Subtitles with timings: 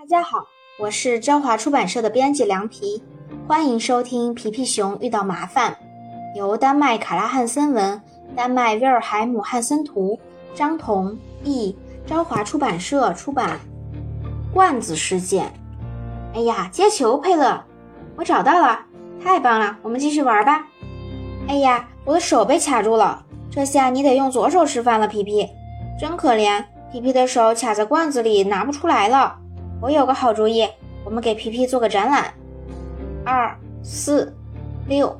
[0.00, 0.46] 大家好，
[0.78, 3.02] 我是朝华出版社的编辑凉皮，
[3.46, 5.76] 欢迎收听《皮皮熊遇到麻烦》，
[6.38, 8.00] 由丹麦卡拉汉森文、
[8.34, 10.18] 丹麦威尔海姆汉森图、
[10.54, 11.76] 张彤译，
[12.06, 13.60] 朝华出版社出版。
[14.54, 15.52] 罐子事件。
[16.32, 17.62] 哎呀，接球，佩勒，
[18.16, 18.80] 我找到了，
[19.22, 20.66] 太棒了，我们继续玩吧。
[21.46, 25.46] 哎呀，我的手被卡住了，这下你得用左手吃饭了，皮皮，
[26.00, 29.36] 真可怜，皮皮的手卡在罐子里，拿不出来了。
[29.80, 30.68] 我有个好主意，
[31.04, 32.34] 我们给皮皮做个展览。
[33.24, 34.30] 二四
[34.86, 35.18] 六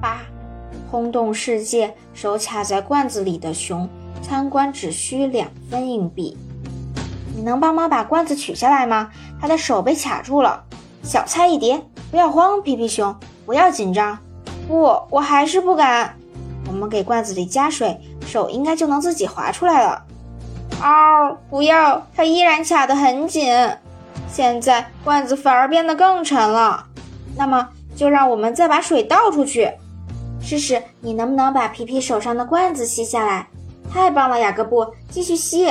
[0.00, 0.22] 八，
[0.90, 1.94] 轰动世界！
[2.14, 3.86] 手卡在罐子里的熊，
[4.22, 6.34] 参观只需两分硬币。
[7.36, 9.10] 你能帮忙把罐子取下来吗？
[9.38, 10.64] 他的手被卡住了。
[11.02, 11.78] 小菜一碟，
[12.10, 13.14] 不要慌，皮皮熊，
[13.44, 14.18] 不要紧张。
[14.66, 16.16] 不，我还是不敢。
[16.66, 20.02] 我们给罐子里加水，手应该就能自己滑出来了。
[20.80, 21.36] 嗷！
[21.50, 23.54] 不要，它依然卡得很紧。
[24.30, 26.86] 现在罐子反而变得更沉了，
[27.36, 29.72] 那么就让我们再把水倒出去，
[30.40, 33.48] 试试你能不能把皮皮手上的罐子吸下来。
[33.90, 35.66] 太棒了，雅各布，继续吸。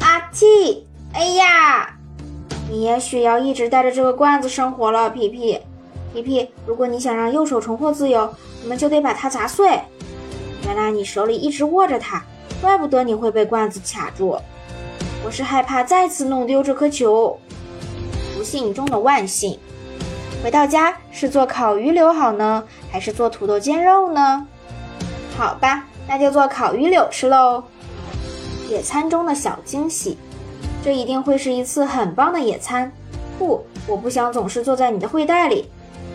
[0.00, 0.82] 阿嚏！
[1.14, 1.96] 哎呀，
[2.70, 5.58] 你也许要一直带着这个罐子生活了，皮皮。
[6.12, 9.80] 皮皮，如果你想让右手重获自由，我们就得把它砸碎。
[10.66, 12.22] 原来你手里一直握着它，
[12.60, 14.38] 怪不得你会被罐子卡住。
[15.24, 17.38] 我是害怕再次弄丢这颗球，
[18.36, 19.58] 不幸中的万幸。
[20.42, 24.46] 回到家是做烤鱼柳好呢，还是做土豆煎肉呢？
[25.36, 27.62] 好吧，那就做烤鱼柳吃喽。
[28.68, 30.18] 野餐中的小惊喜，
[30.82, 32.90] 这一定会是一次很棒的野餐。
[33.38, 35.70] 不，我不想总是坐在你的会袋里。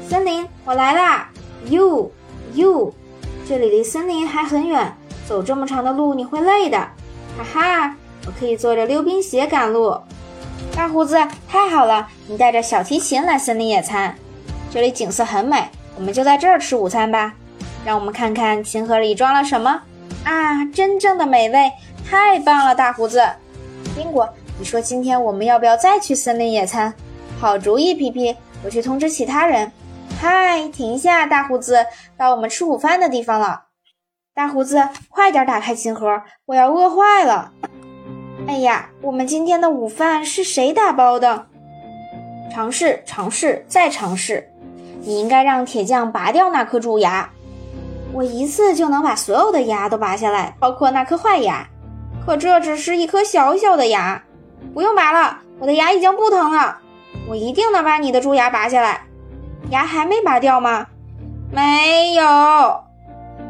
[0.10, 1.30] 森林，我来啦
[1.66, 2.94] ！You，You，
[3.48, 4.94] 这里离森林还很远，
[5.26, 6.78] 走这么长的路你会累的。
[7.38, 7.96] 哈哈。
[8.28, 9.98] 我可以坐着溜冰鞋赶路，
[10.76, 12.06] 大胡子，太好了！
[12.28, 14.14] 你带着小提琴来森林野餐，
[14.70, 17.34] 这里景色很美，我们就在这儿吃午餐吧。
[17.86, 19.82] 让我们看看琴盒里装了什么
[20.26, 20.66] 啊！
[20.74, 21.72] 真正的美味，
[22.06, 23.26] 太棒了，大胡子。
[23.96, 24.28] 宾果，
[24.60, 26.94] 你说今天我们要不要再去森林野餐？
[27.40, 29.72] 好主意，皮皮，我去通知其他人。
[30.20, 31.86] 嗨，停下，大胡子，
[32.18, 33.68] 到我们吃午饭的地方了。
[34.36, 37.54] 大胡子，快点打开琴盒，我要饿坏了。
[38.48, 41.48] 哎呀，我们今天的午饭是谁打包的？
[42.50, 44.50] 尝试，尝试，再尝试。
[45.02, 47.30] 你应该让铁匠拔掉那颗蛀牙。
[48.14, 51.68] 我一次就能把所有的牙都拔下来，包括那颗坏牙。
[52.26, 54.24] 可这只是一颗小小的牙，
[54.74, 56.80] 不用拔了，我的牙已经不疼了。
[57.28, 59.02] 我一定能把你的蛀牙拔下来。
[59.70, 60.88] 牙还没拔掉吗？
[61.52, 62.24] 没有。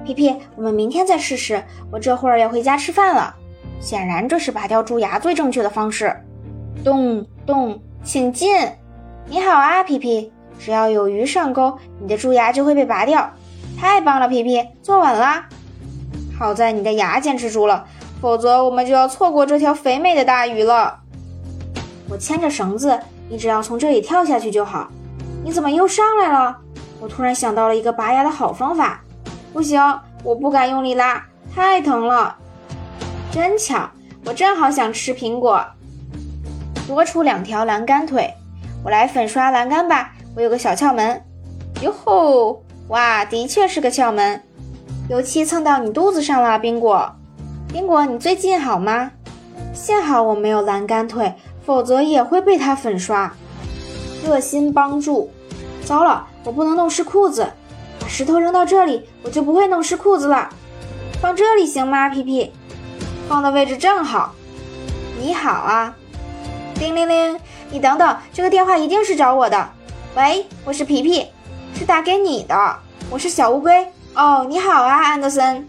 [0.04, 1.64] 皮皮，我们明天再试试。
[1.92, 3.36] 我这会儿要回家吃饭了。
[3.80, 6.16] 显然，这是拔掉蛀牙最正确的方式。
[6.84, 8.56] 咚咚，请进。
[9.28, 10.32] 你好啊，皮皮。
[10.60, 13.30] 只要有鱼上钩，你的蛀牙就会被拔掉。
[13.80, 15.44] 太棒了，皮皮，坐稳了。
[16.38, 17.86] 好在你的牙坚持住了，
[18.20, 21.00] 否则我们就要错过这条肥美的大鱼了。
[22.10, 23.00] 我牵着绳子，
[23.30, 24.88] 你只要从这里跳下去就好。
[25.44, 26.58] 你怎么又上来了？
[27.00, 29.02] 我突然想到了一个拔牙的好方法。
[29.54, 29.80] 不行，
[30.24, 31.24] 我不敢用力拉，
[31.54, 32.36] 太疼了。
[33.38, 33.88] 真巧，
[34.26, 35.64] 我正好想吃苹果。
[36.88, 38.34] 多出两条栏杆腿，
[38.84, 40.12] 我来粉刷栏杆吧。
[40.36, 41.24] 我有个小窍门。
[41.84, 42.64] 哟吼！
[42.88, 44.42] 哇，的确是个窍门。
[45.08, 47.16] 油漆蹭到你肚子上了，宾果。
[47.72, 49.12] 宾果，你最近好吗？
[49.72, 53.32] 幸好我没有栏杆腿，否则也会被它粉刷。
[54.26, 55.30] 热心帮助。
[55.86, 57.48] 糟了，我不能弄湿裤子。
[58.00, 60.50] 把石头扔到这里，我就不会弄湿裤子了。
[61.22, 62.52] 放这里行吗，皮皮？
[63.28, 64.34] 放的位置正好。
[65.20, 65.94] 你好啊，
[66.76, 67.38] 叮铃铃！
[67.70, 69.70] 你等等，这个电话一定是找我的。
[70.16, 71.28] 喂，我是皮皮，
[71.76, 72.56] 是打给你的。
[73.10, 73.86] 我是小乌龟。
[74.16, 75.68] 哦，你好啊，安德森。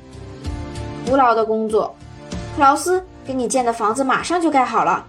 [1.05, 1.97] 徒劳的工作。
[2.57, 5.05] 克劳斯，给你建的房子马上就盖好了。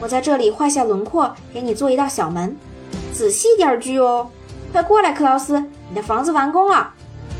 [0.00, 2.56] 我在这里画下轮廓，给你做一道小门。
[3.12, 4.28] 仔细点锯哦。
[4.72, 6.92] 快过来，克劳斯，你的房子完工了。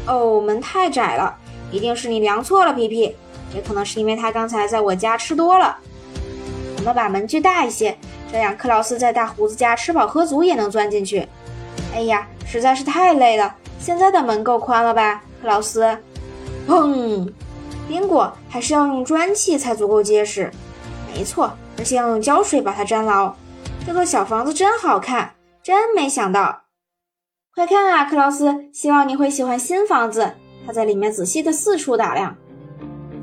[0.07, 1.35] 哦，门太窄了，
[1.73, 3.17] 一定是你量错了，皮皮。
[3.55, 5.77] 也可能是因为他刚才在我家吃多了。
[6.77, 7.97] 我们把门锯大一些，
[8.31, 11.27] 这样克劳斯在大胡子家吃饱喝足也能钻进去。
[11.95, 13.55] 哎呀，实在是太累了。
[13.79, 15.97] 现在的门够宽了吧，克劳斯？
[16.67, 17.31] 砰！
[17.87, 20.51] 宾果还是要用砖砌才足够结实。
[21.15, 23.35] 没错，而且要用胶水把它粘牢。
[23.87, 26.63] 这座小房子真好看，真没想到。
[27.55, 28.67] 快看啊，克劳斯！
[28.73, 30.33] 希望你会喜欢新房子。
[30.67, 32.35] 他在里面仔细的四处打量。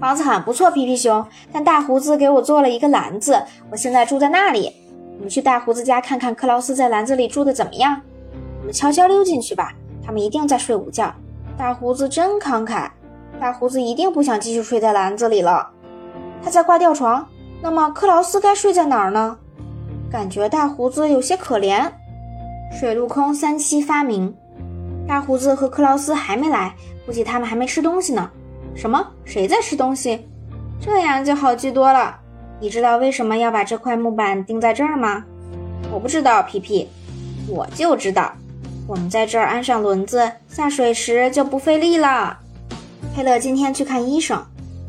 [0.01, 1.23] 房子很不错，皮皮熊。
[1.53, 3.39] 但大胡子给我做了一个篮子，
[3.69, 4.73] 我现在住在那里。
[5.15, 8.01] 我们去大胡子家看看克劳斯在篮子里住的怎么样。
[8.59, 9.71] 我们悄悄溜进去吧，
[10.03, 11.13] 他们一定在睡午觉。
[11.55, 12.89] 大胡子真慷慨，
[13.39, 15.69] 大胡子一定不想继续睡在篮子里了。
[16.43, 17.23] 他在挂吊床，
[17.61, 19.37] 那么克劳斯该睡在哪儿呢？
[20.09, 21.87] 感觉大胡子有些可怜。
[22.71, 24.35] 水陆空三栖发明，
[25.07, 26.73] 大胡子和克劳斯还没来，
[27.05, 28.27] 估计他们还没吃东西呢。
[28.75, 29.05] 什么？
[29.25, 30.27] 谁在吃东西？
[30.79, 32.17] 这样就好记多了。
[32.59, 35.23] 你知道为什么要把这块木板钉在这儿吗？
[35.91, 36.89] 我不知道，皮皮。
[37.47, 38.31] 我就知道。
[38.87, 42.37] 我们在这儿安上轮子，下水时就不费力了。
[43.15, 44.43] 佩勒今天去看医生。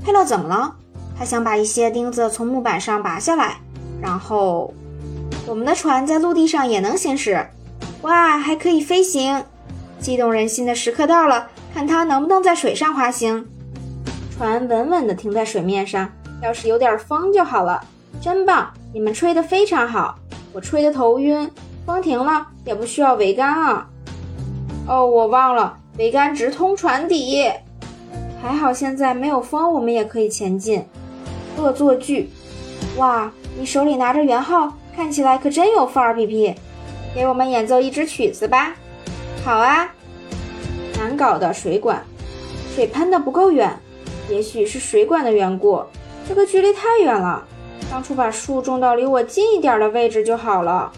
[0.04, 0.74] 佩勒怎么了？
[1.18, 3.56] 他想把一些钉子从木板上拔下来，
[4.00, 4.72] 然后
[5.46, 7.46] 我们的船在陆地上也能行驶。
[8.00, 9.44] 哇，还可以飞行！
[10.00, 13.46] 激动人心的时刻到了，看它能不能在水上滑行。
[14.42, 16.10] 船稳稳地停在水面上，
[16.42, 17.80] 要是有点风就好了。
[18.20, 18.68] 真棒！
[18.92, 20.18] 你们吹得非常好，
[20.52, 21.48] 我吹得头晕。
[21.86, 23.86] 风停了，也不需要桅杆啊。
[24.88, 27.52] 哦，我忘了，桅杆直通船底。
[28.42, 30.84] 还好现在没有风，我们也可以前进。
[31.56, 32.28] 恶作剧！
[32.96, 36.52] 哇，你手里拿着圆号，看起来可真有范儿，皮皮。
[37.14, 38.74] 给我们演奏一支曲子吧。
[39.44, 39.88] 好啊。
[40.98, 42.02] 难搞的水管，
[42.74, 43.72] 水喷的不够远，
[44.32, 45.84] 也许是水管的缘故。
[46.26, 47.44] 这个距离太远了，
[47.90, 50.90] 当初把树种到离我近一点的位置就好了。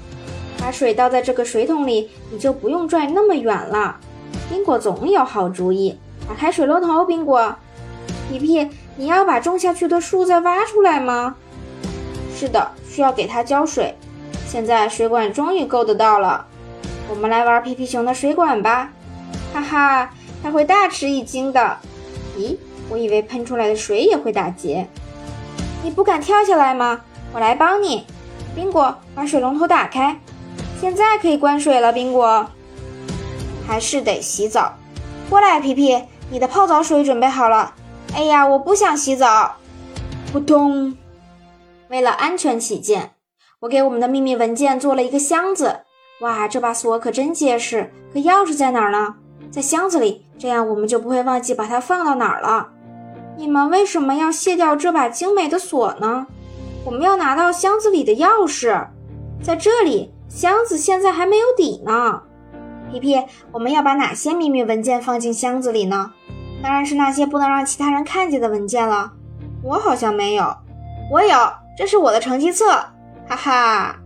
[0.61, 3.97] 把水倒在这个水桶里，你就不用拽那么远了。
[4.49, 5.99] 宾果总有好主意。
[6.29, 7.57] 打开水龙头，宾果。
[8.31, 11.35] 皮皮，你要把种下去的树再挖出来吗？
[12.37, 13.95] 是的，需要给它浇水。
[14.47, 16.47] 现在水管终于够得到了，
[17.11, 18.93] 我们来玩皮皮熊的水管吧！
[19.53, 20.11] 哈哈，
[20.43, 21.77] 它会大吃一惊的。
[22.39, 22.57] 咦，
[22.95, 24.87] 我以为喷出来的水也会打结。
[25.83, 27.01] 你不敢跳下来吗？
[27.33, 28.07] 我来帮你。
[28.55, 30.17] 宾果，把水龙头打开。
[30.81, 31.93] 现在可以关水了。
[31.93, 32.47] 宾果，
[33.67, 34.75] 还是得洗澡。
[35.29, 37.75] 过来，皮皮，你的泡澡水准备好了。
[38.15, 39.57] 哎呀，我不想洗澡。
[40.31, 40.97] 扑通！
[41.89, 43.15] 为了安全起见。
[43.59, 45.81] 我给我们的秘密文件做了一个箱子，
[46.21, 47.93] 哇，这把锁可真结实。
[48.13, 49.17] 可钥匙在哪儿呢？
[49.51, 52.69] 在箱子里，这样我们就不会忘记把它放到哪儿了。
[53.37, 56.27] 你们为什么要卸掉这把精美的锁呢？
[56.85, 58.87] 我们要拿到箱子里的钥匙，
[59.43, 62.23] 在这里，箱子现在还没有底呢。
[62.91, 63.21] 皮皮，
[63.51, 66.13] 我们要把哪些秘密文件放进箱子里呢？
[66.63, 69.13] 当然是那些不能让其他人看见的文件了。
[69.63, 70.57] 我好像没有，
[71.11, 71.37] 我有，
[71.77, 72.71] 这是我的成绩册。
[73.27, 73.97] 哈哈，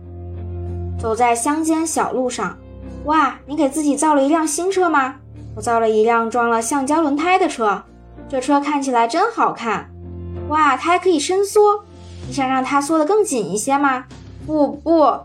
[0.97, 2.57] 走在乡间小路上，
[3.05, 3.35] 哇！
[3.45, 5.15] 你给自己造了一辆新车吗？
[5.55, 7.83] 我造了一辆装了橡胶轮胎的车，
[8.29, 9.89] 这车看起来真好看。
[10.49, 11.83] 哇，它还可以伸缩，
[12.27, 14.05] 你想让它缩得更紧一些吗？
[14.45, 15.19] 不不，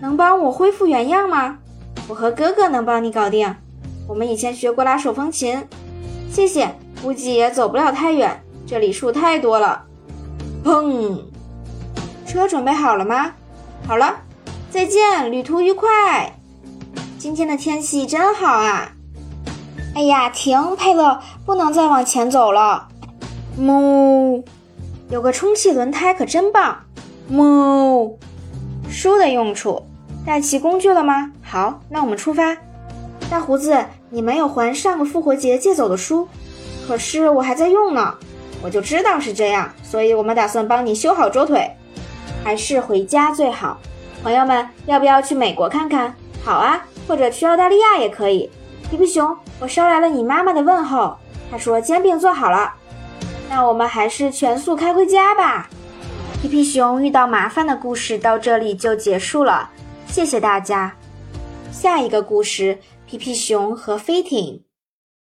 [0.00, 1.58] 能帮我恢复原样吗？
[2.08, 3.54] 我和哥哥能帮你搞定。
[4.08, 5.68] 我们以前学过拉手风琴。
[6.32, 9.84] 谢谢，估计也走不了太远，这里树太多了。
[10.64, 11.22] 砰！
[12.26, 13.32] 车准备好了吗？
[13.86, 14.20] 好了，
[14.70, 16.38] 再见，旅途愉快。
[17.18, 18.92] 今天的天气真好啊！
[19.94, 22.88] 哎呀，停，佩勒，不能再往前走了。
[23.58, 24.44] 哞，
[25.10, 26.84] 有个充气轮胎可真棒。
[27.30, 28.16] 哞，
[28.88, 29.82] 书的用处，
[30.24, 31.32] 带齐工具了吗？
[31.42, 32.56] 好，那我们出发。
[33.28, 36.28] 大胡子，你没有还上个复活节借走的书，
[36.86, 38.14] 可是我还在用呢。
[38.62, 41.70] 我就知道是这样，所以我们打算帮你修好桌腿。
[42.44, 43.78] 还是回家最好。
[44.22, 46.14] 朋友们，要不要去美国看看？
[46.44, 48.50] 好啊，或者去澳大利亚也可以。
[48.90, 51.16] 皮皮熊，我捎来了你妈妈的问候，
[51.48, 52.74] 她说煎饼做好了。
[53.48, 55.70] 那我们还是全速开回家吧。
[56.42, 59.70] 皮皮熊遇到麻烦的故事到这里就结束了，
[60.08, 60.92] 谢谢大家。
[61.70, 64.60] 下一个故事：皮皮熊和飞艇。